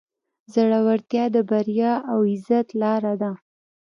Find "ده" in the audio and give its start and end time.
3.21-3.31